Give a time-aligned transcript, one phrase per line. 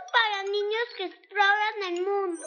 [0.97, 2.41] que exploran el mundo.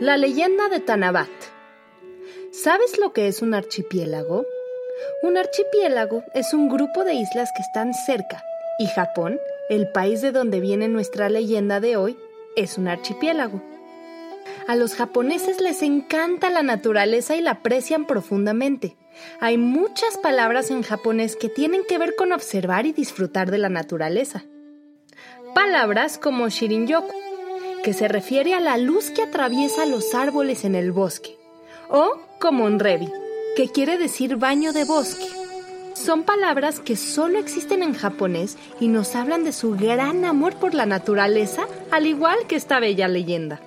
[0.00, 1.28] La leyenda de Tanabat.
[2.50, 4.44] ¿Sabes lo que es un archipiélago?
[5.22, 8.42] Un archipiélago es un grupo de islas que están cerca
[8.78, 12.16] y Japón, el país de donde viene nuestra leyenda de hoy,
[12.56, 13.62] es un archipiélago.
[14.66, 18.96] A los japoneses les encanta la naturaleza y la aprecian profundamente.
[19.40, 23.68] Hay muchas palabras en japonés que tienen que ver con observar y disfrutar de la
[23.68, 24.44] naturaleza.
[25.54, 27.14] Palabras como shirin-yoku,
[27.84, 31.36] que se refiere a la luz que atraviesa los árboles en el bosque,
[31.88, 33.12] o como onrebi,
[33.56, 35.26] que quiere decir baño de bosque.
[35.94, 40.74] Son palabras que solo existen en japonés y nos hablan de su gran amor por
[40.74, 43.60] la naturaleza, al igual que esta bella leyenda.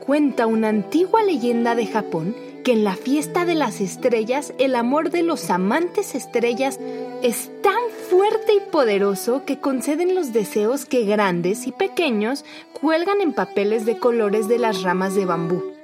[0.00, 5.10] Cuenta una antigua leyenda de Japón que en la fiesta de las estrellas el amor
[5.10, 6.80] de los amantes estrellas
[7.22, 13.32] es tan fuerte y poderoso que conceden los deseos que grandes y pequeños cuelgan en
[13.34, 15.77] papeles de colores de las ramas de bambú.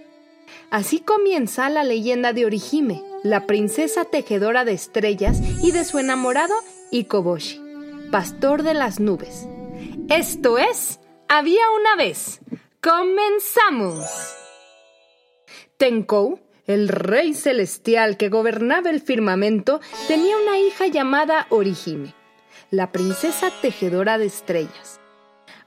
[0.74, 6.52] Así comienza la leyenda de Orihime, la princesa tejedora de estrellas y de su enamorado
[6.90, 7.62] Ikoboshi,
[8.10, 9.46] pastor de las nubes.
[10.10, 10.98] Esto es,
[11.28, 12.40] había una vez.
[12.82, 14.04] ¡Comenzamos!
[15.76, 22.16] Tenkou, el rey celestial que gobernaba el firmamento, tenía una hija llamada Orihime,
[22.72, 25.00] la princesa tejedora de estrellas.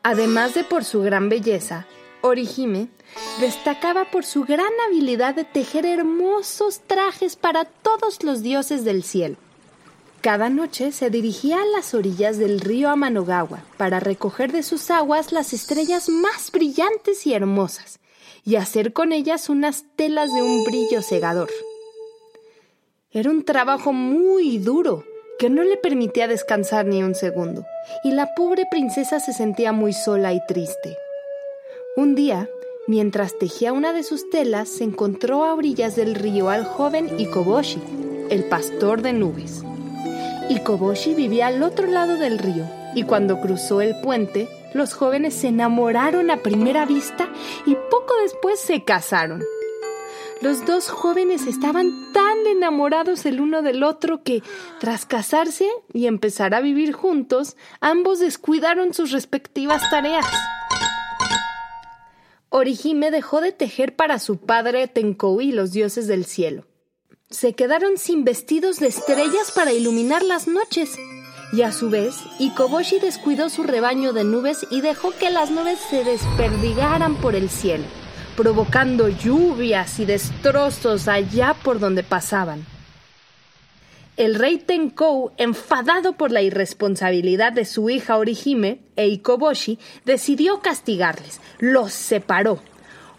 [0.04, 1.88] Además de por su gran belleza,
[2.28, 2.90] Orihime
[3.40, 9.38] destacaba por su gran habilidad de tejer hermosos trajes para todos los dioses del cielo.
[10.22, 15.32] Cada noche se dirigía a las orillas del río Amanogawa para recoger de sus aguas
[15.32, 18.00] las estrellas más brillantes y hermosas
[18.44, 21.50] y hacer con ellas unas telas de un brillo cegador.
[23.12, 25.06] Era un trabajo muy duro
[25.40, 27.66] que no le permitía descansar ni un segundo,
[28.04, 30.98] y la pobre princesa se sentía muy sola y triste.
[31.98, 32.48] Un día,
[32.86, 37.82] mientras tejía una de sus telas, se encontró a orillas del río al joven Ikoboshi,
[38.30, 39.64] el pastor de nubes.
[40.48, 45.48] Ikoboshi vivía al otro lado del río, y cuando cruzó el puente, los jóvenes se
[45.48, 47.30] enamoraron a primera vista
[47.66, 49.42] y poco después se casaron.
[50.42, 54.44] Los dos jóvenes estaban tan enamorados el uno del otro que,
[54.80, 60.28] tras casarse y empezar a vivir juntos, ambos descuidaron sus respectivas tareas.
[62.50, 66.66] Orihime dejó de tejer para su padre Tenkou y los dioses del cielo.
[67.30, 70.98] Se quedaron sin vestidos de estrellas para iluminar las noches.
[71.52, 75.78] Y a su vez, Ikoboshi descuidó su rebaño de nubes y dejó que las nubes
[75.90, 77.86] se desperdigaran por el cielo,
[78.38, 82.66] provocando lluvias y destrozos allá por donde pasaban.
[84.18, 91.40] El rey Tenkou, enfadado por la irresponsabilidad de su hija Orihime e Ikoboshi, decidió castigarles.
[91.60, 92.60] Los separó,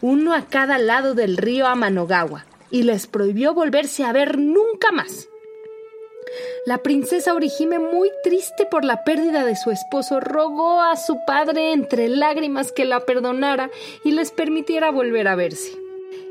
[0.01, 5.29] uno a cada lado del río Amanogawa, y les prohibió volverse a ver nunca más.
[6.67, 11.73] La princesa Orihime, muy triste por la pérdida de su esposo, rogó a su padre
[11.73, 13.71] entre lágrimas que la perdonara
[14.05, 15.79] y les permitiera volver a verse.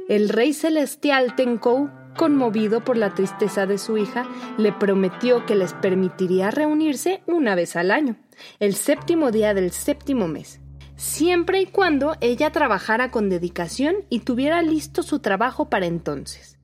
[0.10, 4.26] El rey celestial Tenkou, conmovido por la tristeza de su hija,
[4.58, 8.18] le prometió que les permitiría reunirse una vez al año,
[8.60, 10.60] el séptimo día del séptimo mes,
[10.98, 16.58] siempre y cuando ella trabajara con dedicación y tuviera listo su trabajo para entonces.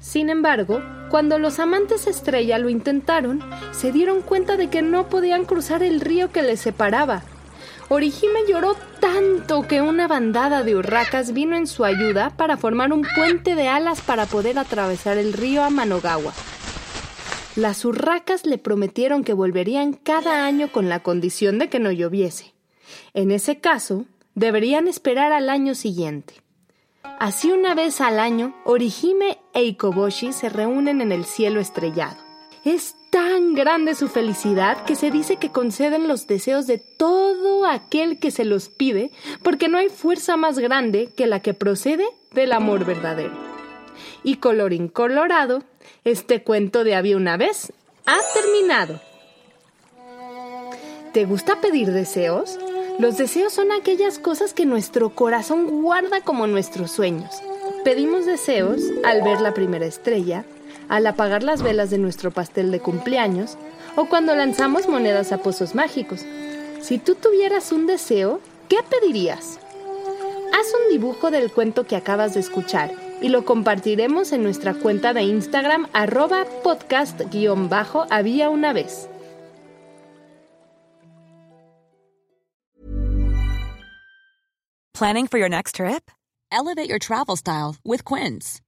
[0.00, 0.80] Sin embargo,
[1.10, 3.40] cuando los amantes estrella lo intentaron,
[3.72, 7.22] se dieron cuenta de que no podían cruzar el río que les separaba.
[7.90, 13.06] Orihime lloró tanto que una bandada de urracas vino en su ayuda para formar un
[13.16, 16.34] puente de alas para poder atravesar el río Amanogawa.
[17.56, 22.52] Las urracas le prometieron que volverían cada año con la condición de que no lloviese.
[23.14, 24.04] En ese caso,
[24.34, 26.34] deberían esperar al año siguiente.
[27.18, 32.27] Así una vez al año, Orihime e Ikoboshi se reúnen en el cielo estrellado.
[32.64, 38.18] Es tan grande su felicidad que se dice que conceden los deseos de todo aquel
[38.18, 39.10] que se los pide,
[39.42, 43.32] porque no hay fuerza más grande que la que procede del amor verdadero.
[44.22, 45.62] Y colorín colorado,
[46.04, 47.72] este cuento de había una vez
[48.06, 49.00] ha terminado.
[51.12, 52.58] ¿Te gusta pedir deseos?
[52.98, 57.30] Los deseos son aquellas cosas que nuestro corazón guarda como nuestros sueños.
[57.84, 60.44] Pedimos deseos al ver la primera estrella,
[60.88, 63.56] al apagar las velas de nuestro pastel de cumpleaños
[63.96, 66.24] o cuando lanzamos monedas a pozos mágicos.
[66.80, 69.58] Si tú tuvieras un deseo, ¿qué pedirías?
[70.52, 75.12] Haz un dibujo del cuento que acabas de escuchar y lo compartiremos en nuestra cuenta
[75.12, 79.08] de Instagram arroba podcast-había una vez.
[84.94, 86.10] Planning for your next trip?
[86.50, 88.60] Elevate your travel style with Quince.